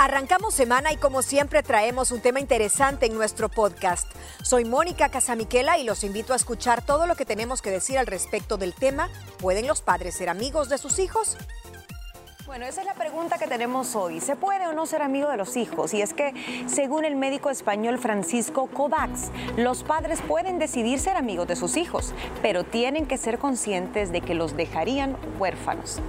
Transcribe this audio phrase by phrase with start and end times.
[0.00, 4.08] Arrancamos semana y como siempre traemos un tema interesante en nuestro podcast.
[4.44, 8.06] Soy Mónica Casamiquela y los invito a escuchar todo lo que tenemos que decir al
[8.06, 9.10] respecto del tema.
[9.38, 11.36] ¿Pueden los padres ser amigos de sus hijos?
[12.48, 14.20] Bueno, esa es la pregunta que tenemos hoy.
[14.20, 15.92] ¿Se puede o no ser amigo de los hijos?
[15.92, 16.32] Y es que,
[16.66, 22.14] según el médico español Francisco Kovacs, los padres pueden decidir ser amigos de sus hijos,
[22.40, 26.00] pero tienen que ser conscientes de que los dejarían huérfanos.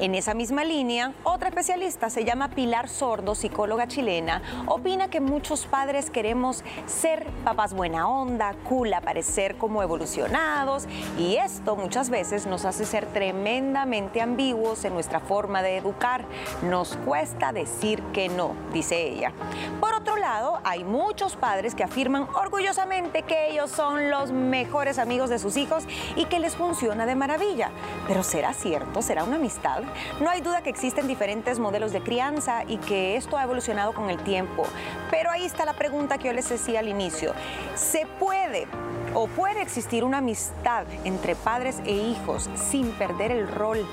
[0.00, 5.66] En esa misma línea, otra especialista, se llama Pilar Sordo, psicóloga chilena, opina que muchos
[5.66, 10.86] padres queremos ser papás buena onda, cool, aparecer como evolucionados,
[11.18, 16.24] y esto muchas veces nos hace ser tremendamente ambiguos en nuestra forma de educar.
[16.62, 19.32] Nos cuesta decir que no, dice ella.
[19.80, 25.30] Por otro lado, hay muchos padres que afirman orgullosamente que ellos son los mejores amigos
[25.30, 25.84] de sus hijos
[26.16, 27.70] y que les funciona de maravilla.
[28.06, 29.02] Pero ¿será cierto?
[29.02, 29.82] ¿Será una amistad?
[30.20, 34.10] No hay duda que existen diferentes modelos de crianza y que esto ha evolucionado con
[34.10, 34.64] el tiempo.
[35.10, 37.32] Pero ahí está la pregunta que yo les decía al inicio.
[37.74, 38.66] ¿Se puede
[39.14, 43.86] o puede existir una amistad entre padres e hijos sin perder el rol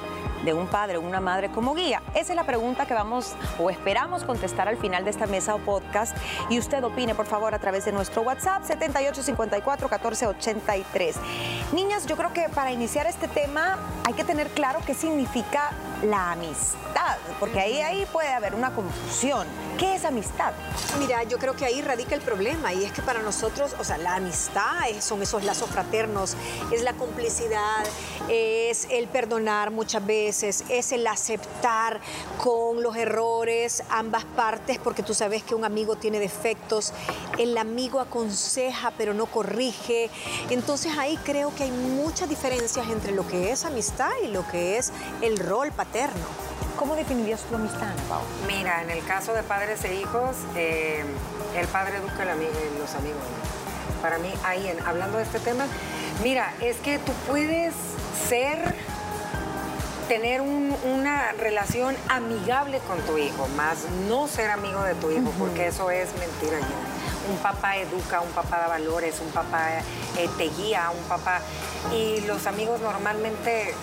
[0.46, 2.02] de un padre o una madre como guía?
[2.14, 5.60] Esa es la pregunta que vamos o esperamos contestar al final de esta mesa o
[5.60, 6.16] podcast
[6.50, 11.16] y usted opine por favor a través de nuestro WhatsApp 7854-1483.
[11.74, 15.72] Niñas, yo creo que para iniciar este tema hay que tener claro qué significa
[16.04, 19.48] la amistad, porque ahí, ahí puede haber una confusión.
[19.78, 20.54] ¿Qué es amistad?
[21.00, 23.98] Mira, yo creo que ahí radica el problema y es que para nosotros, o sea,
[23.98, 26.36] la amistad son esos lazos fraternos,
[26.72, 27.84] es la complicidad,
[28.30, 32.00] es el perdonar muchas veces, es el aceptar
[32.38, 36.94] con los errores ambas partes, porque tú sabes que un amigo tiene defectos,
[37.38, 40.10] el amigo aconseja pero no corrige.
[40.50, 44.78] Entonces ahí creo que hay muchas diferencias entre lo que es amistad y lo que
[44.78, 44.92] es
[45.22, 46.26] el rol paterno.
[46.78, 48.20] ¿Cómo definirías tu amistad, Pau?
[48.48, 51.06] Mira, en el caso de padres e hijos, eh,
[51.56, 53.24] el padre educa a los amigos.
[54.02, 55.68] Para mí, ahí, en, hablando de este tema,
[56.22, 57.74] mira, es que tú puedes
[58.28, 58.76] ser,
[60.08, 65.68] tener una relación amigable con tu hijo, más no ser amigo de tu hijo, porque
[65.68, 67.32] eso es mentira ya.
[67.32, 69.80] Un papá educa, un papá da valores, un papá
[70.18, 71.42] eh, te guía, un papá...
[71.92, 73.74] Y los amigos normalmente,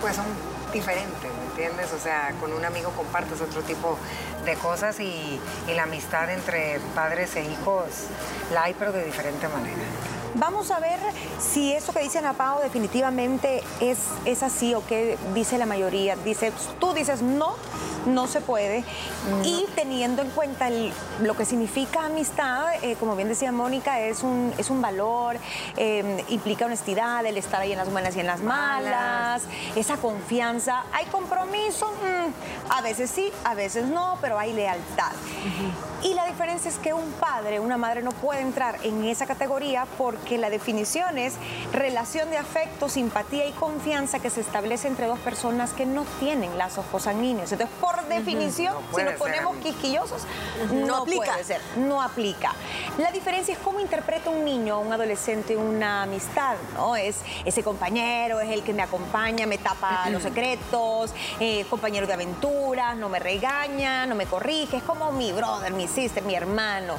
[0.00, 0.26] pues son
[0.72, 1.92] diferente, ¿me entiendes?
[1.92, 3.98] O sea, con un amigo compartes otro tipo
[4.44, 5.40] de cosas y,
[5.74, 7.84] la amistad entre padres e hijos
[8.52, 9.82] la hay, pero de diferente manera.
[10.34, 10.98] Vamos a ver
[11.38, 16.16] si eso que dice Ana Pao definitivamente es, es así o qué dice la mayoría.
[16.16, 17.54] Dice, tú dices no,
[18.06, 18.84] no se puede.
[19.44, 20.68] Y teniendo en cuenta
[21.20, 25.36] lo que significa amistad, eh, como bien decía Mónica, es un, es un valor,
[25.76, 29.42] em, implica honestidad, el estar ahí en las buenas y en las malas,
[29.76, 30.84] esa confianza.
[30.92, 31.86] ¿Hay compromiso?
[31.86, 35.12] Mm, a veces sí, a veces no, pero hay lealtad.
[36.02, 39.86] Y la diferencia es que un padre, una madre no puede entrar en esa categoría
[39.98, 41.34] porque la definición es
[41.72, 46.58] relación de afecto, simpatía y confianza que se establece entre dos personas que no tienen
[46.58, 47.52] lazos cosanguíneos.
[47.52, 50.22] Entonces, por definición, si nos ponemos quisquillosos,
[50.72, 51.24] no, aplica.
[51.24, 52.52] Puede ser, no aplica.
[52.98, 56.96] La diferencia es cómo interpreta un niño un adolescente una amistad, ¿no?
[56.96, 62.14] Es ese compañero, es el que me acompaña, me tapa los secretos, eh, compañero de
[62.14, 66.96] aventuras, no me regaña, no me corrige, es como mi brother, mi sister, mi hermano.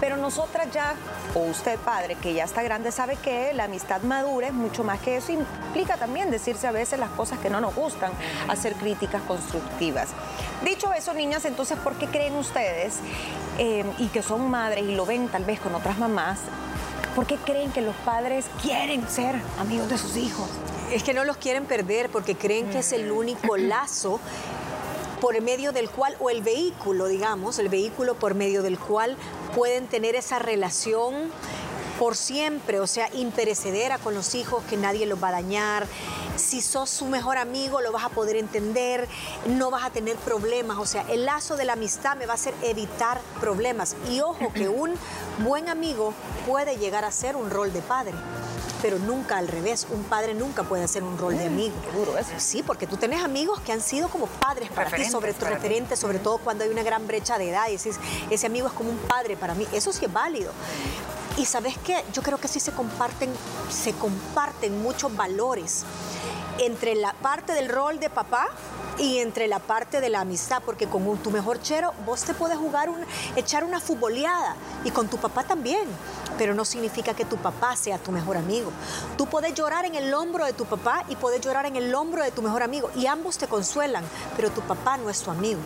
[0.00, 0.94] Pero nosotras ya,
[1.34, 5.00] o usted padre, que ya está grande, sabe que la amistad madura es mucho más
[5.00, 5.32] que eso.
[5.32, 8.12] Implica también decirse a veces las cosas que no nos gustan,
[8.48, 10.08] hacer críticas constructivas.
[10.64, 12.94] Dicho eso, niñas, entonces, ¿por qué creen ustedes,
[13.58, 16.38] eh, y que son madres y lo ven tal vez con otras mamás,
[17.14, 20.48] ¿por qué creen que los padres quieren ser amigos de sus hijos?
[20.90, 24.20] Es que no los quieren perder porque creen que es el único lazo
[25.20, 29.18] por medio del cual, o el vehículo, digamos, el vehículo por medio del cual
[29.54, 31.30] pueden tener esa relación
[31.98, 35.86] por siempre, o sea, imperecedera con los hijos, que nadie los va a dañar.
[36.36, 39.08] Si sos su mejor amigo, lo vas a poder entender,
[39.46, 40.78] no vas a tener problemas.
[40.78, 43.96] O sea, el lazo de la amistad me va a hacer evitar problemas.
[44.10, 44.94] Y ojo, que un
[45.38, 46.12] buen amigo
[46.46, 48.14] puede llegar a ser un rol de padre
[48.84, 49.86] pero nunca al revés.
[49.88, 51.74] Un padre nunca puede hacer un rol de amigo.
[51.94, 52.32] Duro eso.
[52.36, 55.96] Sí, porque tú tenés amigos que han sido como padres para ti, sobre tu referente,
[55.96, 57.96] sobre todo cuando hay una gran brecha de edad y dices,
[58.28, 59.66] ese amigo es como un padre para mí.
[59.72, 60.52] Eso sí es válido.
[61.36, 63.28] Y sabes qué, yo creo que sí se comparten,
[63.68, 65.84] se comparten muchos valores
[66.58, 68.46] entre la parte del rol de papá
[68.98, 72.56] y entre la parte de la amistad, porque con tu mejor chero vos te puedes
[72.56, 73.00] jugar, un,
[73.34, 74.54] echar una futboleada
[74.84, 75.88] y con tu papá también,
[76.38, 78.70] pero no significa que tu papá sea tu mejor amigo.
[79.16, 82.22] Tú puedes llorar en el hombro de tu papá y puedes llorar en el hombro
[82.22, 84.04] de tu mejor amigo y ambos te consuelan,
[84.36, 85.60] pero tu papá no es tu amigo.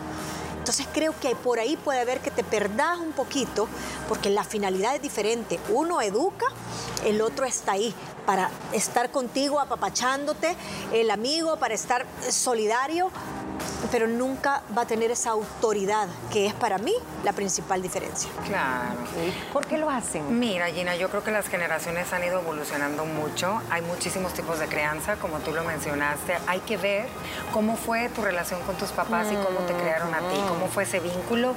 [0.68, 3.66] Entonces creo que por ahí puede haber que te perdás un poquito,
[4.06, 5.58] porque la finalidad es diferente.
[5.70, 6.44] Uno educa,
[7.06, 7.94] el otro está ahí
[8.28, 10.54] para estar contigo, apapachándote,
[10.92, 13.10] el amigo para estar solidario,
[13.90, 16.92] pero nunca va a tener esa autoridad que es para mí
[17.24, 18.30] la principal diferencia.
[18.46, 18.96] Claro.
[19.52, 20.38] ¿Por qué lo hacen?
[20.38, 23.60] Mira, Gina, yo creo que las generaciones han ido evolucionando mucho.
[23.70, 26.36] Hay muchísimos tipos de crianza, como tú lo mencionaste.
[26.46, 27.06] Hay que ver
[27.52, 30.84] cómo fue tu relación con tus papás y cómo te crearon a ti, cómo fue
[30.84, 31.54] ese vínculo.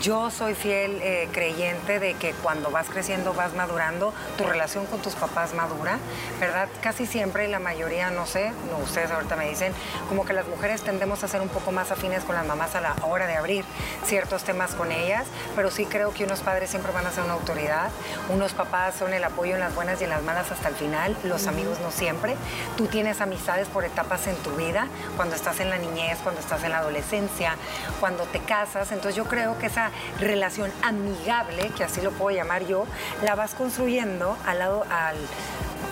[0.00, 5.00] Yo soy fiel eh, creyente de que cuando vas creciendo, vas madurando, tu relación con
[5.00, 5.98] tus papás madura,
[6.38, 6.68] ¿verdad?
[6.82, 9.72] Casi siempre, la mayoría, no sé, no, ustedes ahorita me dicen,
[10.08, 12.80] como que las mujeres tendemos a ser un poco más afines con las mamás a
[12.80, 13.64] la hora de abrir
[14.04, 15.26] ciertos temas con ellas,
[15.56, 17.90] pero sí creo que unos padres siempre van a ser una autoridad,
[18.28, 21.16] unos papás son el apoyo en las buenas y en las malas hasta el final,
[21.24, 22.36] los amigos no siempre.
[22.76, 26.62] Tú tienes amistades por etapas en tu vida, cuando estás en la niñez, cuando estás
[26.64, 27.56] en la adolescencia,
[28.00, 32.66] cuando te casas, entonces yo creo que esa relación amigable, que así lo puedo llamar
[32.66, 32.86] yo,
[33.22, 35.16] la vas construyendo al lado al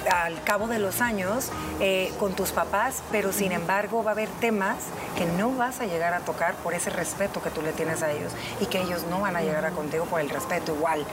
[0.09, 1.51] al cabo de los años
[1.81, 4.77] eh, con tus papás, pero sin embargo va a haber temas
[5.17, 8.11] que no vas a llegar a tocar por ese respeto que tú le tienes a
[8.13, 11.05] ellos y que ellos no van a llegar a contigo por el respeto igual,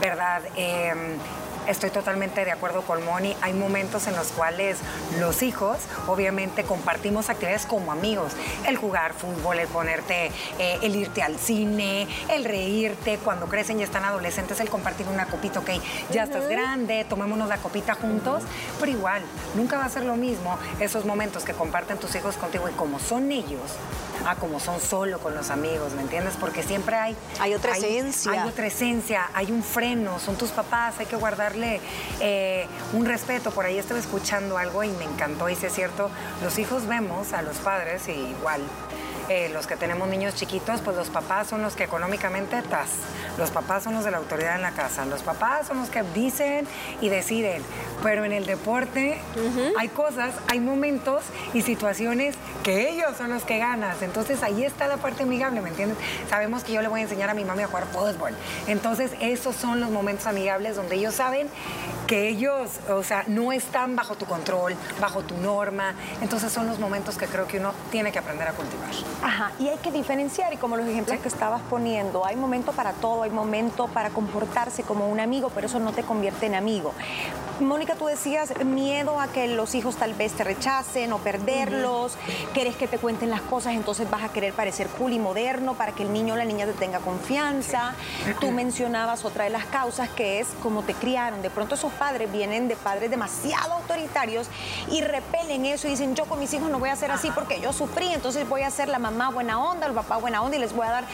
[0.00, 0.42] ¿verdad?
[0.56, 1.16] Em,
[1.66, 3.36] estoy totalmente de acuerdo con Moni.
[3.40, 4.78] Hay momentos en los cuales
[5.18, 8.32] los hijos, obviamente, compartimos actividades como amigos.
[8.66, 13.18] El jugar fútbol, el ponerte, eh, el irte al cine, el reírte.
[13.18, 15.70] Cuando crecen y están adolescentes, el compartir una copita, ok,
[16.10, 18.42] ya estás grande, tomémonos la copita juntos.
[18.78, 19.22] Pero igual,
[19.54, 22.98] nunca va a ser lo mismo esos momentos que comparten tus hijos contigo y como
[22.98, 23.72] son ellos,
[24.26, 26.34] a como son solo con los amigos, ¿me entiendes?
[26.38, 27.16] Porque siempre hay...
[27.38, 28.32] Hay otra esencia.
[28.32, 31.16] Hay otra esencia, hay un freno, son tus papás, hay que
[31.50, 31.80] guardarle
[32.20, 33.50] eh, un respeto.
[33.50, 36.10] Por ahí estaba escuchando algo y me encantó, y es cierto,
[36.42, 38.60] los hijos vemos a los padres y igual
[39.30, 42.88] eh, los que tenemos niños chiquitos, pues los papás son los que económicamente estás.
[43.38, 45.06] Los papás son los de la autoridad en la casa.
[45.06, 46.66] Los papás son los que dicen
[47.00, 47.62] y deciden.
[48.02, 49.20] Pero en el deporte
[49.78, 51.22] hay cosas, hay momentos
[51.54, 52.34] y situaciones
[52.64, 54.02] que ellos son los que ganas.
[54.02, 55.96] Entonces ahí está la parte amigable, ¿me entiendes?
[56.28, 58.32] Sabemos que yo le voy a enseñar a mi mami a jugar fútbol.
[58.66, 61.48] Entonces esos son los momentos amigables donde ellos saben
[62.08, 65.94] que ellos, o sea, no están bajo tu control, bajo tu norma.
[66.20, 68.90] Entonces son los momentos que creo que uno tiene que aprender a cultivar.
[69.22, 72.92] Ajá, y hay que diferenciar, y como los ejemplos que estabas poniendo, hay momento para
[72.92, 76.94] todo, hay momento para comportarse como un amigo, pero eso no te convierte en amigo.
[77.60, 82.16] Mónica, tú decías miedo a que los hijos tal vez te rechacen o perderlos,
[82.54, 85.92] querés que te cuenten las cosas, entonces vas a querer parecer cool y moderno para
[85.92, 87.92] que el niño o la niña te tenga confianza.
[88.40, 91.42] Tú mencionabas otra de las causas que es cómo te criaron.
[91.42, 94.48] De pronto esos padres vienen de padres demasiado autoritarios
[94.90, 97.60] y repelen eso y dicen, yo con mis hijos no voy a ser así porque
[97.60, 100.60] yo sufrí, entonces voy a ser la mamá buena onda, el papá buena onda y
[100.60, 101.04] les voy a dar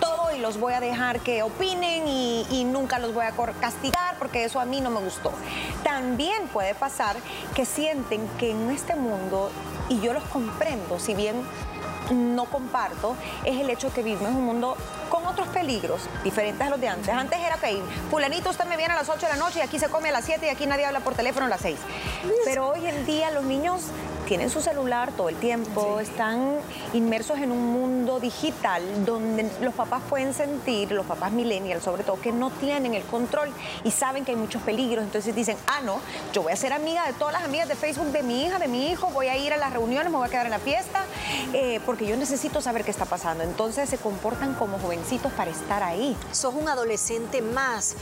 [0.00, 4.44] todo y los voy a dejar que opinen y, nunca los voy a castigar porque
[4.44, 5.32] eso a mí no me gustó.
[5.82, 7.16] También puede pasar
[7.54, 9.50] que sienten que en este mundo,
[9.88, 11.42] y yo los comprendo, si bien
[12.12, 14.76] no comparto es el hecho que vivimos en un mundo
[15.10, 17.08] con otros peligros diferentes a los de antes.
[17.08, 19.78] Antes era que, fulanito, usted me viene a las 8 de la noche y aquí
[19.78, 21.78] se come a las 7 y aquí nadie habla por teléfono a las 6.
[22.44, 23.82] Pero hoy en día los niños
[24.26, 26.58] tienen su celular todo el tiempo, están
[26.92, 32.20] inmersos en un mundo digital donde los papás pueden sentir, los papás millennials sobre todo,
[32.20, 33.50] que no tienen el control
[33.84, 35.04] y saben que hay muchos peligros.
[35.04, 36.00] Entonces dicen, ah, no,
[36.32, 38.68] yo voy a ser amiga de todas las amigas de Facebook de mi hija, de
[38.68, 41.04] mi hijo, voy a ir a las reuniones, me voy a quedar en la fiesta,
[41.52, 43.44] eh, porque yo necesito saber qué está pasando.
[43.44, 46.16] Entonces se comportan como jovencitos para estar ahí.
[46.32, 47.94] Sos un adolescente más.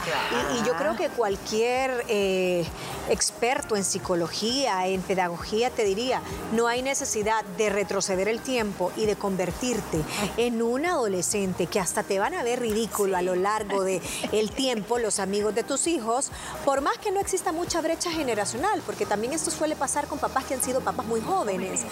[0.54, 2.64] Y, yo creo que cualquier eh,
[3.10, 6.13] experto en psicología, en pedagogía, te diría,
[6.52, 10.02] no hay necesidad de retroceder el tiempo y de convertirte
[10.36, 14.00] en un adolescente que hasta te van a ver ridículo a lo largo del
[14.32, 16.30] el tiempo, los amigos de tus hijos,
[16.64, 20.44] por más que no exista mucha brecha generacional, porque también esto suele pasar con papás
[20.44, 21.82] que han sido papás muy jóvenes.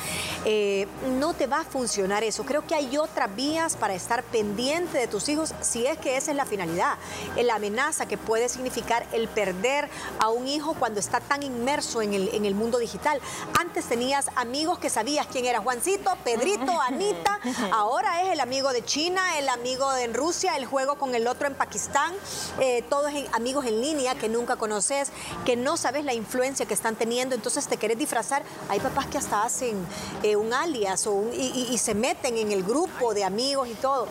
[0.45, 0.87] Eh,
[1.19, 2.45] no te va a funcionar eso.
[2.45, 6.31] Creo que hay otras vías para estar pendiente de tus hijos si es que esa
[6.31, 6.97] es la finalidad.
[7.37, 9.89] La amenaza que puede significar el perder
[10.19, 13.21] a un hijo cuando está tan inmerso en el, en el mundo digital.
[13.59, 17.41] Antes tenía amigos que sabías quién era Juancito, Pedrito, Anita.
[17.73, 21.47] Ahora es el amigo de China, el amigo de Rusia, el juego con el otro
[21.47, 22.13] en Pakistán.
[22.61, 25.11] Eh, todos amigos en línea que nunca conoces,
[25.45, 28.43] que no sabes la influencia que están teniendo, entonces te querés disfrazar.
[28.69, 29.87] Hay papás que hasta hacen
[30.23, 34.07] eh, un alias y, se meten en el grupo de amigos y todo.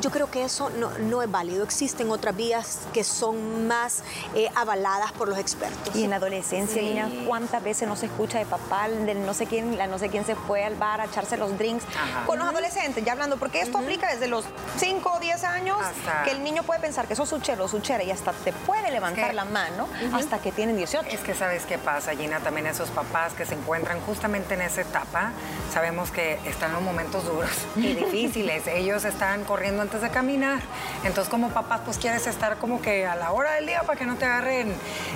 [0.00, 1.64] Yo creo que eso no, es válido.
[1.64, 4.02] Existen otras vías que son más
[4.34, 5.96] eh, avaladas por los expertos.
[5.96, 9.45] Y en la adolescencia, niña, ¿cuántas veces no se escucha de papá, de no sé
[9.46, 11.84] sé quién, la no sé quién se fue al bar a echarse los drinks
[12.26, 14.44] con los adolescentes, ya hablando, porque esto aplica desde los
[14.78, 15.78] 5 o 10 años,
[16.24, 18.52] que el niño puede pensar que eso es su chero, su chera, y hasta te
[18.52, 21.08] puede levantar la mano hasta que tienen 18.
[21.10, 24.80] Es que sabes qué pasa, Gina, también esos papás que se encuentran justamente en esa
[24.80, 25.32] etapa,
[25.72, 28.66] sabemos que están en momentos duros y difíciles.
[28.66, 30.60] Ellos están corriendo antes de caminar.
[31.04, 34.06] Entonces, como papás, pues quieres estar como que a la hora del día para que
[34.06, 34.74] no te agarren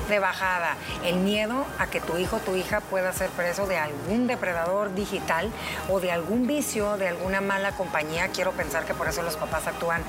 [0.08, 0.76] de bajada.
[1.04, 4.94] El miedo a que tu hijo o tu hija pueda ser preso de algún depredador
[4.94, 5.50] digital
[5.88, 8.28] o de algún vicio, de alguna mala compañía.
[8.28, 10.02] Quiero pensar que por eso los papás actúan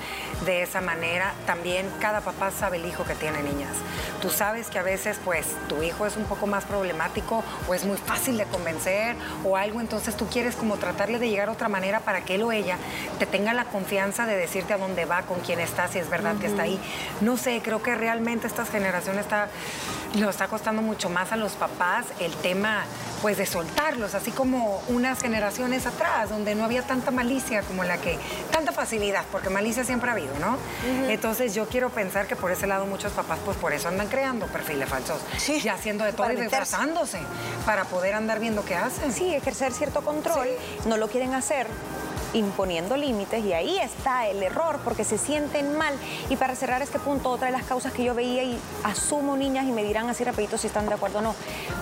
[0.45, 1.33] de esa manera.
[1.45, 3.71] También cada papá sabe el hijo que tiene niñas.
[4.21, 7.85] Tú sabes que a veces, pues, tu hijo es un poco más problemático o es
[7.85, 11.69] muy fácil de convencer o algo, entonces tú quieres como tratarle de llegar a otra
[11.69, 12.77] manera para que él o ella
[13.19, 16.35] te tenga la confianza de decirte a dónde va, con quién está, si es verdad
[16.37, 16.79] que está ahí.
[17.21, 19.47] No sé, creo que realmente esta generación está,
[20.15, 22.83] nos está costando mucho más a los papás el tema
[23.21, 27.97] pues de soltarlos, así como unas generaciones atrás, donde no había tanta malicia como la
[27.97, 28.17] que,
[28.51, 30.57] tanta facilidad, porque malicia siempre ha habido, ¿no?
[31.07, 34.47] Entonces yo quiero pensar que por ese lado muchos papás pues por eso andan creando
[34.47, 37.19] perfiles falsos, y haciendo de todo y disfrazándose
[37.65, 39.11] para poder andar viendo qué hacen.
[39.13, 40.47] Sí, ejercer cierto control,
[40.85, 41.67] no lo quieren hacer
[42.33, 45.93] imponiendo límites y ahí está el error porque se sienten mal.
[46.29, 49.65] Y para cerrar este punto, otra de las causas que yo veía y asumo niñas
[49.65, 51.35] y me dirán así rapidito si están de acuerdo o no,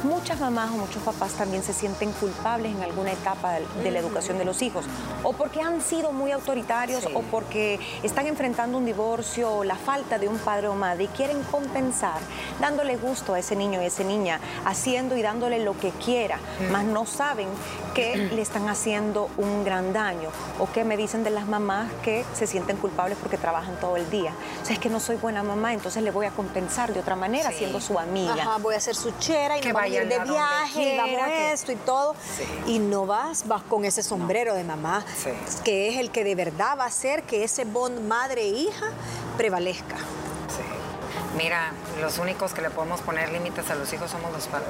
[0.03, 3.53] muchas mamás o muchos papás también se sienten culpables en alguna etapa
[3.84, 4.86] de, la educación de los hijos.
[5.24, 10.18] O porque han sido muy autoritarios o porque están enfrentando un divorcio o la falta
[10.18, 12.20] de un padre o madre y quieren compensar
[12.60, 16.39] dándole gusto a ese niño y a esa niña, haciendo y dándole lo que quiera,
[16.72, 17.48] más no saben
[18.00, 20.29] que le están haciendo un gran daño
[20.60, 24.10] o que me dicen de las mamás que se sienten culpables porque trabajan todo el
[24.10, 24.34] día.
[24.62, 27.15] O sea, es que no soy buena mamá, entonces le voy a compensar de otra
[27.15, 28.34] manera siendo su amiga.
[28.34, 31.22] Ajá, voy a ser su chera y que vamos a ir de viaje y vamos
[31.22, 32.15] a esto y todo.
[32.65, 35.03] Y no vas, vas con ese sombrero de mamá,
[35.63, 38.88] que es el que de verdad va a hacer que ese bond madre-hija
[39.38, 39.96] prevalezca.
[41.38, 44.70] Mira, los únicos que le podemos poner límites a los hijos somos los padres.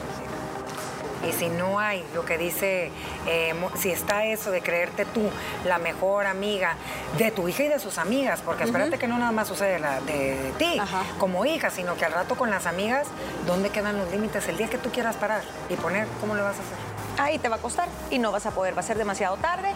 [1.28, 2.92] Y si no hay lo que dice,
[3.28, 5.30] eh, si está eso de creerte tú
[5.66, 6.76] la mejor amiga
[7.18, 10.54] de tu hija y de sus amigas, porque espérate que no nada más sucede de,
[10.58, 10.80] ti
[11.18, 13.08] como hija, sino que al rato con las amigas,
[13.46, 14.48] ¿dónde quedan los límites?
[14.48, 16.89] El día que tú quieras parar y poner, ¿cómo lo vas a hacer?
[17.20, 19.74] Ahí te va a costar y no vas a poder, va a ser demasiado tarde.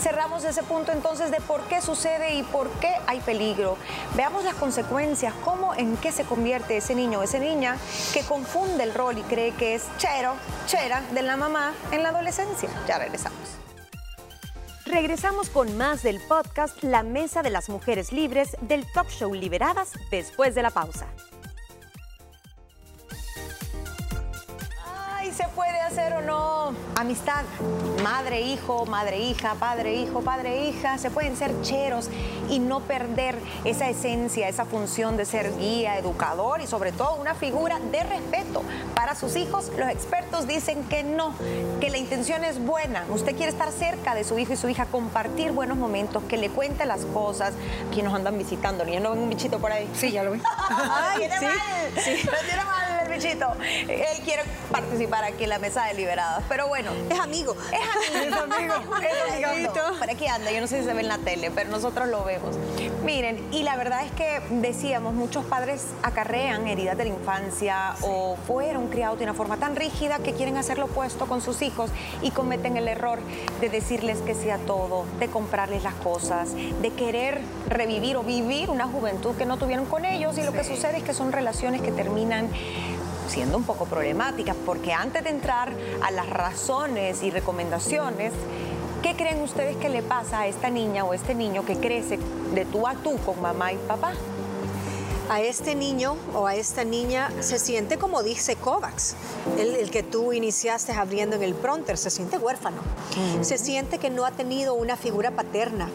[0.00, 3.76] Cerramos ese punto entonces de por qué sucede y por qué hay peligro.
[4.14, 7.76] Veamos las consecuencias, cómo, en qué se convierte ese niño o esa niña
[8.12, 10.34] que confunde el rol y cree que es chero,
[10.66, 12.68] chera de la mamá en la adolescencia.
[12.86, 13.38] Ya regresamos.
[14.86, 19.92] Regresamos con más del podcast La Mesa de las Mujeres Libres del Top Show Liberadas
[20.10, 21.06] después de la pausa.
[25.32, 27.44] Se puede hacer o no amistad.
[28.02, 30.98] Madre, hijo, madre, hija, padre, hijo, padre, hija.
[30.98, 32.08] Se pueden ser cheros
[32.48, 37.34] y no perder esa esencia, esa función de ser guía, educador y sobre todo una
[37.34, 38.62] figura de respeto
[38.94, 39.70] para sus hijos.
[39.78, 41.34] Los expertos dicen que no,
[41.80, 43.04] que la intención es buena.
[43.10, 46.50] Usted quiere estar cerca de su hijo y su hija, compartir buenos momentos, que le
[46.50, 47.54] cuente las cosas.
[47.88, 49.88] Aquí nos andan visitando, ¿ya no ven un bichito por ahí?
[49.94, 50.42] Sí, ya lo vi.
[50.68, 51.44] Ay, ¿sí?
[51.44, 51.54] mal.
[52.04, 52.28] Sí.
[52.46, 52.89] tiene mal
[53.28, 56.42] Él quiere participar aquí en la mesa de liberadas.
[56.48, 56.90] Pero bueno.
[57.10, 57.54] Es amigo.
[57.72, 58.36] Es amigo.
[58.36, 58.74] es amigo.
[58.96, 59.80] Es amiguito.
[59.98, 60.50] Por aquí anda.
[60.50, 62.56] Yo no sé si se ve en la tele, pero nosotros lo vemos.
[63.04, 68.36] Miren, y la verdad es que decíamos, muchos padres acarrean heridas de la infancia o
[68.46, 71.90] fueron criados de una forma tan rígida que quieren hacer lo opuesto con sus hijos
[72.22, 73.18] y cometen el error
[73.60, 78.86] de decirles que sea todo, de comprarles las cosas, de querer revivir o vivir una
[78.86, 81.92] juventud que no tuvieron con ellos y lo que sucede es que son relaciones que
[81.92, 82.48] terminan
[83.30, 85.72] siendo un poco problemáticas, porque antes de entrar
[86.02, 88.32] a las razones y recomendaciones,
[89.02, 92.18] ¿qué creen ustedes que le pasa a esta niña o este niño que crece
[92.54, 94.12] de tú a tú con mamá y papá?
[95.30, 99.14] a este niño o a esta niña se siente como dice Kovacs,
[99.58, 102.82] el, que tú iniciaste abriendo en el pronter, se siente huérfano,
[103.40, 105.88] se siente que no ha tenido una figura paterna,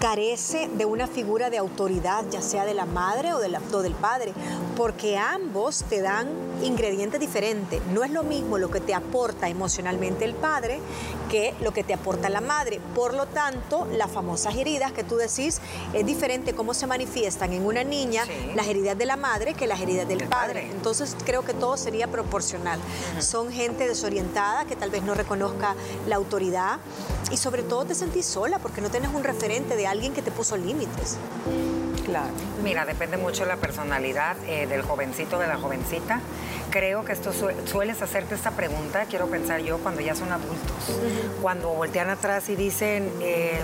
[0.00, 4.32] carece de una figura de autoridad, ya sea de la madre o, o del padre,
[4.78, 6.28] porque ambos te dan
[6.62, 7.82] ingredientes diferentes.
[7.92, 10.78] No es lo mismo lo que te aporta emocionalmente el padre
[11.28, 12.80] que lo que te aporta la madre.
[12.94, 15.60] Por lo tanto, las famosas heridas que tú decís,
[15.92, 18.22] es diferente cómo se manifiestan en una niña
[18.54, 20.70] las heridas de la madre que las heridas del padre.
[20.70, 22.78] Entonces, creo que todo sería proporcional.
[23.18, 25.74] Son gente desorientada que tal vez no reconozca
[26.06, 26.78] la autoridad
[27.32, 30.30] y sobre todo te sentís sola porque no tienes un referente de alguien que te
[30.30, 31.18] puso límites.
[32.08, 32.30] Claro.
[32.64, 36.20] Mira, depende mucho de la personalidad eh, del jovencito, de la jovencita.
[36.70, 37.32] Creo que esto
[37.66, 40.98] sueles hacerte esta pregunta, quiero pensar yo, cuando ya son adultos.
[41.42, 43.60] Cuando voltean atrás y dicen, eh,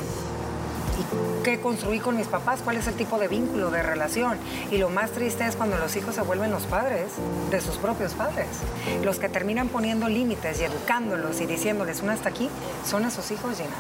[1.45, 4.39] qué construí con mis papás, cuál es el tipo de vínculo, de relación.
[4.71, 7.13] Y lo más triste es cuando los hijos se vuelven los padres
[7.51, 8.49] de sus propios padres.
[9.05, 12.49] Los que terminan poniendo límites y educándolos y diciéndoles un hasta aquí
[12.85, 13.77] son esos hijos, Gina.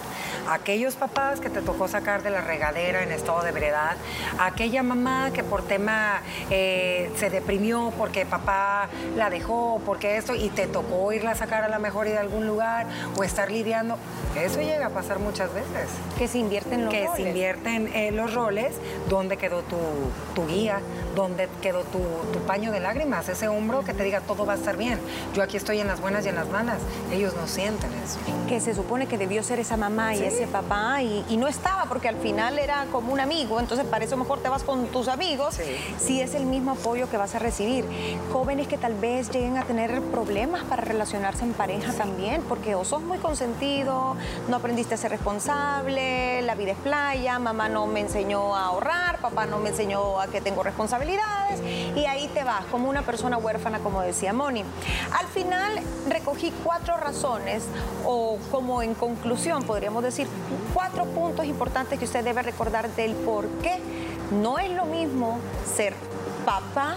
[0.50, 3.96] Aquellos papás que te tocó sacar de la regadera en estado de veredad,
[4.38, 10.50] aquella mamá que por tema eh, se deprimió porque papá la dejó, porque esto, y
[10.50, 13.96] te tocó irla a sacar a la mejor y de algún lugar o estar lidiando.
[14.36, 15.88] Eso llega a pasar muchas veces.
[16.18, 18.74] Que se invierte en los Que se invierten en los roles,
[19.08, 20.80] dónde quedó tu, guía,
[21.14, 22.00] dónde quedó tu,
[22.46, 24.98] paño de lágrimas, ese hombro que te diga todo va a estar bien.
[25.34, 26.78] Yo aquí estoy en las buenas y en las malas.
[27.10, 28.18] Ellos no sienten eso.
[28.48, 32.08] Que se supone que debió ser esa mamá y ese papá y, no estaba porque
[32.08, 35.58] al final era como un amigo, entonces para eso mejor te vas con tus amigos
[35.98, 37.84] si es el mismo apoyo que vas a recibir.
[38.32, 42.84] Jóvenes que tal vez lleguen a tener problemas para relacionarse en pareja también, porque o
[42.84, 44.16] sos muy consentido,
[44.48, 49.18] no aprendiste a ser responsable, la vida es playa, mamá no me enseñó a ahorrar,
[49.18, 51.60] papá no me enseñó a que tengo responsabilidades
[51.94, 54.64] y ahí te vas como una persona huérfana, como decía Moni.
[55.12, 57.62] Al final recogí cuatro razones
[58.04, 60.26] o como en conclusión podríamos decir
[60.72, 63.78] cuatro puntos importantes que usted debe recordar del por qué
[64.32, 65.38] no es lo mismo
[65.76, 65.94] ser
[66.46, 66.96] papá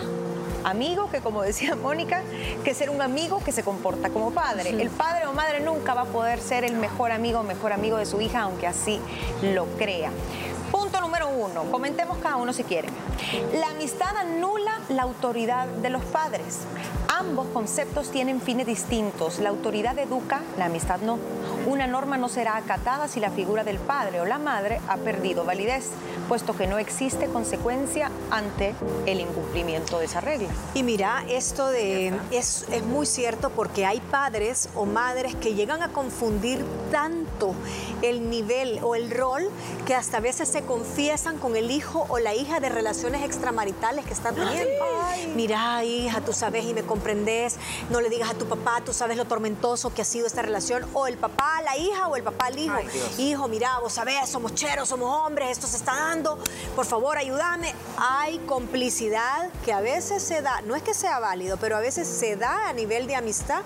[0.64, 2.22] amigo que, como decía Mónica,
[2.64, 4.70] que ser un amigo que se comporta como padre.
[4.70, 7.98] El padre o madre nunca va a poder ser el mejor amigo o mejor amigo
[7.98, 9.00] de su hija, aunque así
[9.42, 10.12] lo crea.
[10.71, 12.93] Punto número uno, comentemos cada uno si quieren.
[13.53, 16.59] La amistad anula la autoridad de los padres.
[17.07, 19.39] Ambos conceptos tienen fines distintos.
[19.39, 21.17] La autoridad educa, la amistad no.
[21.65, 25.43] Una norma no será acatada si la figura del padre o la madre ha perdido
[25.43, 25.89] validez,
[26.27, 30.50] puesto que no existe consecuencia ante el incumplimiento de esa regla.
[30.74, 35.81] Y mira, esto de es, es muy cierto porque hay padres o madres que llegan
[35.81, 37.53] a confundir tanto
[38.01, 39.50] el nivel o el rol
[39.86, 44.06] que hasta a veces se confiesan con el hijo o la hija de relaciones extramaritales
[44.06, 44.86] que están teniendo.
[45.36, 47.58] Mira, hija, tú sabes y me comprendes,
[47.89, 50.86] no le digas a tu papá, tú sabes lo tormentoso que ha sido esta relación,
[50.93, 52.78] o el papá a la hija o el papá al hijo.
[53.17, 56.38] hijo, mira, vos sabés, somos cheros, somos hombres, esto se está dando,
[56.76, 57.74] por favor, ayúdame.
[57.98, 62.08] Hay complicidad que a veces se da, no es que sea válido, pero a veces
[62.08, 63.62] se da a nivel de amistad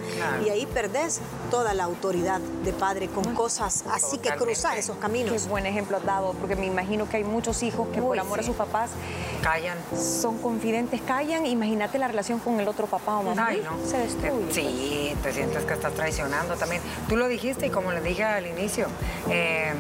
[0.46, 5.32] y ahí perdés toda la autoridad de padre con cosas así que cruzar esos caminos.
[5.32, 8.44] Qué buen ejemplo dado, porque me imagino que hay muchos hijos que por amor a
[8.44, 8.90] sus papás
[9.44, 9.78] callan.
[9.96, 11.46] Son confidentes, callan.
[11.46, 13.48] Imagínate la relación con el otro papá o mamá.
[13.50, 13.78] Ay, no.
[13.88, 14.52] Se destruye.
[14.52, 16.82] Sí, te sientes que estás traicionando también.
[17.08, 18.88] Tú lo dijiste y como le dije al inicio,
[19.30, 19.74] eh,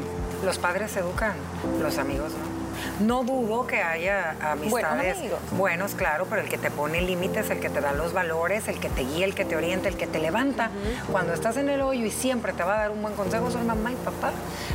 [0.43, 1.33] los padres educan,
[1.81, 2.60] los amigos no.
[3.01, 5.17] No dudo que haya amistades
[5.51, 8.79] buenos, claro, pero el que te pone límites, el que te da los valores, el
[8.79, 10.69] que te guía, el que te orienta, el que te levanta.
[11.11, 13.65] Cuando estás en el hoyo y siempre te va a dar un buen consejo, son
[13.65, 14.31] mamá y papá.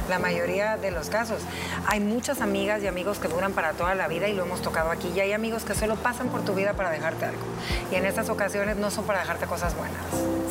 [0.08, 1.40] La mayoría de los casos.
[1.86, 4.90] Hay muchas amigas y amigos que duran para toda la vida y lo hemos tocado
[4.90, 5.12] aquí.
[5.14, 7.42] Y hay amigos que solo pasan por tu vida para dejarte algo.
[7.92, 10.00] Y en estas ocasiones no son para dejarte cosas buenas,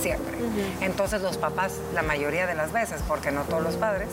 [0.02, 0.38] siempre.
[0.82, 4.10] Entonces los papás, la mayoría de las veces, porque no todos los padres,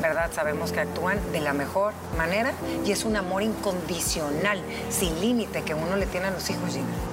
[0.00, 0.30] ¿verdad?
[0.32, 2.52] Sabemos que actúan de la mejor manera
[2.84, 7.12] y es un amor incondicional, sin límite que uno le tiene a los hijos, Gina.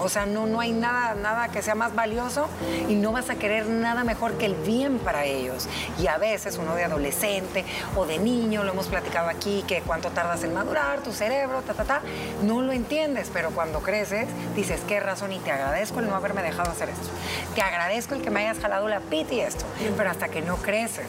[0.00, 2.48] O sea, no, no hay nada, nada que sea más valioso
[2.88, 5.66] y no vas a querer nada mejor que el bien para ellos.
[5.98, 7.64] Y a veces uno de adolescente
[7.96, 11.74] o de niño, lo hemos platicado aquí, que cuánto tardas en madurar, tu cerebro, ta,
[11.74, 12.02] ta, ta,
[12.42, 16.42] no lo entiendes, pero cuando creces dices, qué razón y te agradezco el no haberme
[16.42, 17.08] dejado hacer esto.
[17.54, 19.64] Te agradezco el que me hayas jalado la pita y esto,
[19.96, 21.06] pero hasta que no creces.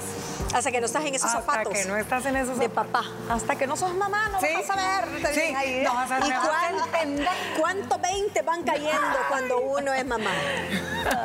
[0.57, 1.73] Hasta que no estás en esos zapatos.
[1.73, 3.03] Hasta que no estás en esos De papá.
[3.29, 5.33] Hasta que no sos mamá, no vas a saber.
[5.33, 10.31] Sí, no vas a ¿Y cuánto 20 van cayendo cuando uno es mamá.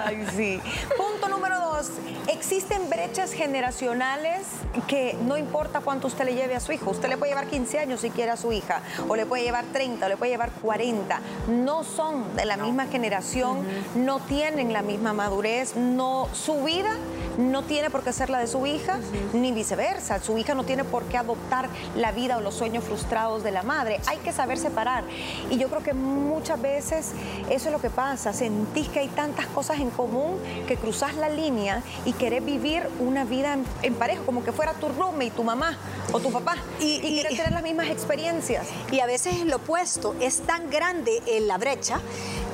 [0.05, 0.61] Ay, sí.
[0.97, 1.91] Punto número dos.
[2.29, 4.47] Existen brechas generacionales
[4.87, 6.91] que no importa cuánto usted le lleve a su hijo.
[6.91, 9.65] Usted le puede llevar 15 años si quiere a su hija, o le puede llevar
[9.73, 11.21] 30, o le puede llevar 40.
[11.49, 16.95] No son de la misma generación, no tienen la misma madurez, no, su vida
[17.39, 18.99] no tiene por qué ser la de su hija,
[19.33, 20.23] ni viceversa.
[20.23, 23.63] Su hija no tiene por qué adoptar la vida o los sueños frustrados de la
[23.63, 24.01] madre.
[24.07, 25.05] Hay que saber separar.
[25.51, 27.13] Y yo creo que muchas veces
[27.51, 28.33] eso es lo que pasa.
[28.33, 33.25] Sentís que hay tantas cosas en común que cruzas la línea y querés vivir una
[33.25, 34.89] vida en, pareja, como que fuera tu
[35.21, 35.77] y tu mamá
[36.13, 36.57] o tu papá.
[36.81, 38.67] Y, y, tener las mismas experiencias.
[38.91, 40.15] Y a veces es lo opuesto.
[40.21, 42.01] Es tan grande en la brecha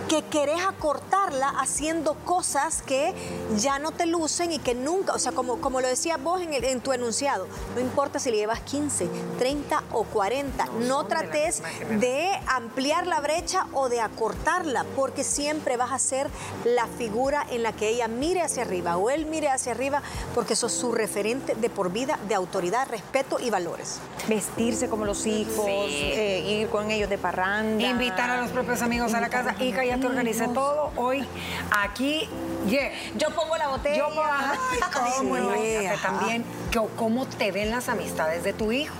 [0.09, 3.14] que querés acortarla haciendo cosas que
[3.57, 6.53] ya no te lucen y que nunca, o sea, como, como lo decías vos en,
[6.53, 11.62] en tu enunciado, no importa si le llevas 15, 30 o 40, no, trates
[12.01, 16.31] de ampliar la brecha o de acortarla, porque siempre vas a ser
[16.64, 20.03] la figura en la que ella mire hacia arriba o él mire hacia arriba,
[20.35, 24.01] porque eso es su referente de por vida, de autoridad, respeto y valores.
[24.27, 27.87] Vestirse como los hijos, eh, ir con ellos de parranda.
[27.87, 29.55] Invitar a los propios amigos a la casa.
[29.61, 30.91] Hija, ya te organicé todo.
[30.97, 31.25] Hoy,
[31.71, 32.29] aquí,
[32.69, 32.91] yeah.
[33.17, 33.97] Yo pongo la botella.
[33.97, 38.95] Yo pongo, ay, cómo, Sí, también que- cómo te ven las amistades de tu hijo.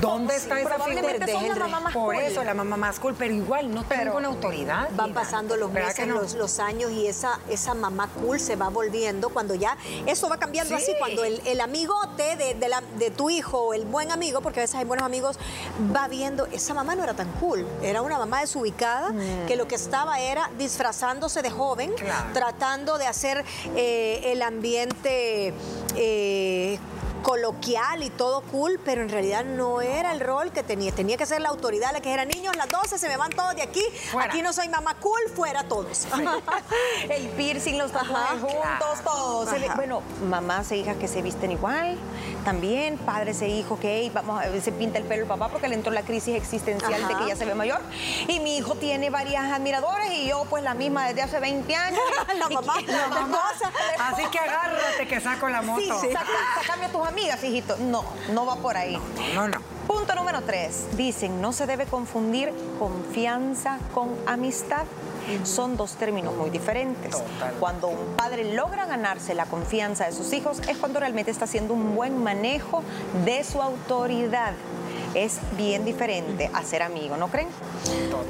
[0.00, 1.46] ¿Dónde está esa Probablemente figura?
[1.48, 2.22] son la mamá más Por cool.
[2.24, 4.88] eso, la mamá más cool, pero igual no Pero tengo la autoridad.
[4.92, 6.14] Van pasando los ¿Verdad meses, no?
[6.16, 9.76] los, los años y esa, esa mamá cool se va volviendo cuando ya
[10.06, 10.82] eso va cambiando Sí.
[10.82, 14.40] así, cuando el, el amigote de, de la- de tu hijo o el buen amigo,
[14.40, 15.38] porque a veces hay buenos amigos,
[15.94, 19.12] va viendo, esa mamá no era tan cool, era una mamá desubicada
[19.46, 22.30] que lo que estaba era disfrazándose de joven, Claro.
[22.32, 23.44] tratando de hacer
[23.76, 25.54] eh, el ambiente...
[25.96, 26.78] eh,
[27.24, 30.92] coloquial y todo cool, pero en realidad no era el rol que tenía.
[30.92, 33.56] Tenía que ser la autoridad la que era niños, las 12 se me van todos
[33.56, 33.82] de aquí.
[34.12, 34.28] Fuera.
[34.30, 36.06] Aquí no soy mamá cool, fuera todos.
[37.08, 39.00] El piercing, los tatuajes juntos, claro.
[39.04, 39.50] todo.
[39.50, 39.74] Se ve- Ajá.
[39.76, 41.98] bueno, mamás e hijas que se visten igual,
[42.44, 45.66] también padres e hijos que "Ey, vamos a se pinta el pelo el papá porque
[45.68, 47.18] le entró la crisis existencial de Ajá.
[47.22, 47.80] que ya se ve mayor.
[48.28, 52.00] Y mi hijo tiene varias admiradores y yo pues la misma desde hace 20 años.
[52.38, 53.70] La mamá, la esposa.
[53.98, 55.80] Así que agárrate que saco la moto.
[55.80, 56.26] Sí, saca-
[56.60, 57.76] Sácame a tus amigas, hijito.
[57.76, 58.98] No, no va por ahí.
[59.34, 59.58] No, no.
[59.86, 60.88] Punto número tres.
[60.96, 64.84] Dicen, no se debe confundir confianza con amistad.
[65.44, 67.12] Son dos términos muy diferentes.
[67.12, 67.54] Total.
[67.60, 71.72] Cuando un padre logra ganarse la confianza de sus hijos es cuando realmente está haciendo
[71.72, 72.82] un buen manejo
[73.24, 74.52] de su autoridad.
[75.14, 77.48] Es bien diferente a ser amigo, ¿no creen?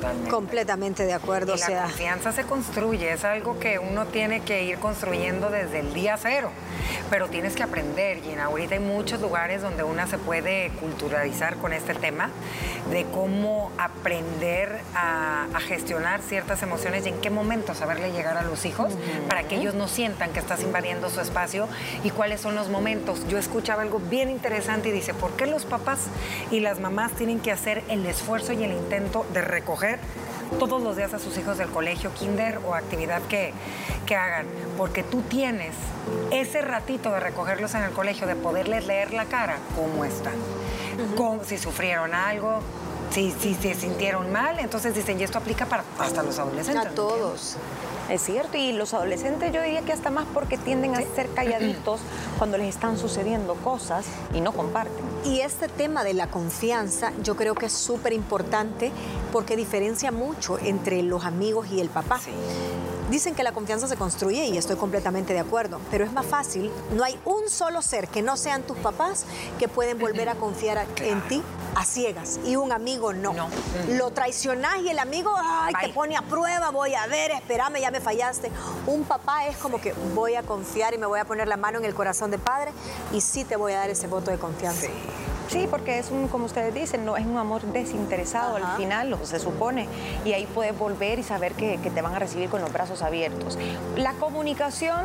[0.04, 0.30] Totalmente.
[0.30, 4.40] Completamente de acuerdo, Y o la sea, confianza se construye, es algo que uno tiene
[4.40, 6.50] que ir construyendo desde el día cero.
[7.10, 8.44] Pero tienes que aprender, Gina.
[8.44, 12.30] Ahorita hay muchos lugares donde una se puede culturalizar con este tema
[12.90, 18.42] de cómo aprender a, a gestionar ciertas emociones y en qué momento saberle llegar a
[18.42, 18.92] los hijos
[19.28, 21.68] para que ellos no sientan que estás invadiendo su espacio
[22.02, 23.26] y cuáles son los momentos.
[23.28, 26.00] Yo escuchaba algo bien interesante y dice, ¿por qué los papás
[26.50, 29.93] y las mamás tienen que hacer el esfuerzo y el intento de recoger
[30.58, 33.52] todos los días a sus hijos del colegio, kinder o actividad que,
[34.06, 35.74] que hagan, porque tú tienes
[36.30, 40.34] ese ratito de recogerlos en el colegio, de poderles leer la cara, cómo están,
[41.16, 42.60] Cómo- si sufrieron algo,
[43.10, 46.86] si, si se sintieron mal, entonces dicen, y esto aplica para hasta los adolescentes.
[46.86, 47.56] a ¿me todos.
[48.10, 52.00] Es cierto, y los adolescentes yo diría que hasta más porque tienden a ser calladitos
[52.38, 55.04] cuando les están sucediendo cosas y no comparten.
[55.24, 58.92] Y este tema de la confianza yo creo que es súper importante
[59.32, 62.18] porque diferencia mucho entre los amigos y el papá.
[62.18, 62.32] Sí.
[63.14, 66.72] Dicen que la confianza se construye y estoy completamente de acuerdo, pero es más fácil,
[66.96, 69.24] no hay un solo ser que no sean tus papás
[69.56, 71.40] que pueden volver a confiar a- en ti
[71.76, 73.32] a ciegas y un amigo no.
[73.32, 73.48] No.
[73.90, 77.92] Lo traicionás y el amigo ay, te pone a prueba, voy a ver, espérame, ya
[77.92, 78.50] me fallaste.
[78.88, 81.78] Un papá es como que voy a confiar y me voy a poner la mano
[81.78, 82.72] en el corazón de padre
[83.12, 84.88] y sí te voy a dar ese voto de confianza.
[84.88, 84.92] Sí.
[85.54, 88.72] Sí, porque es un, como ustedes dicen, no es un amor desinteresado Ajá.
[88.72, 89.86] al final, se supone.
[90.24, 93.02] Y ahí puedes volver y saber que, que te van a recibir con los brazos
[93.02, 93.56] abiertos.
[93.96, 95.00] La comunicación,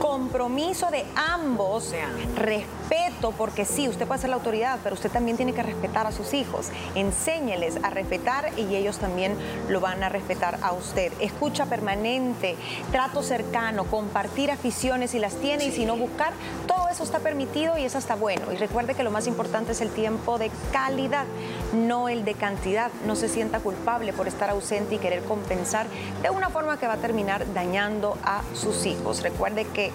[0.00, 2.34] compromiso de ambos, De ambos.
[2.36, 6.12] respeto, porque sí, usted puede ser la autoridad, pero usted también tiene que respetar a
[6.12, 6.70] sus hijos.
[6.94, 9.36] Enséñeles a respetar y ellos también
[9.68, 11.12] lo van a respetar a usted.
[11.20, 12.56] Escucha permanente,
[12.92, 16.32] trato cercano, compartir aficiones si las tiene y si no buscar,
[16.66, 18.52] todo eso está permitido y eso está bueno.
[18.52, 21.24] Y recuerde que lo más importante es el tiempo de calidad,
[21.72, 22.90] no el de cantidad.
[23.06, 25.86] No se sienta culpable por estar ausente y querer compensar
[26.22, 29.22] de una forma que va a terminar dañando a sus hijos.
[29.22, 29.90] Recuerde que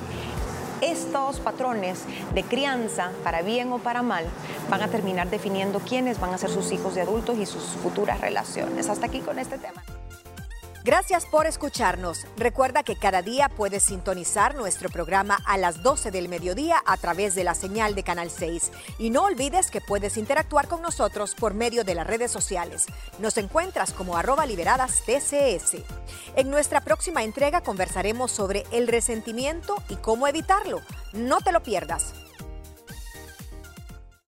[0.82, 2.00] estos patrones
[2.34, 4.26] de crianza, para bien o para mal,
[4.70, 8.22] van a terminar definiendo quiénes van a ser sus hijos de adultos y sus futuras
[8.22, 8.90] relaciones.
[8.90, 9.84] Hasta aquí con este tema.
[10.88, 12.26] Gracias por escucharnos.
[12.38, 17.36] Recuerda que cada día puedes sintonizar nuestro programa a las 12 del mediodía a través
[17.36, 18.72] de la señal de Canal 6.
[18.98, 22.86] Y no olvides que puedes interactuar con nosotros por medio de las redes sociales.
[23.20, 25.84] Nos encuentras como arroba liberadas TCS.
[26.38, 30.80] En nuestra próxima entrega conversaremos sobre el resentimiento y cómo evitarlo.
[31.12, 32.14] No te lo pierdas.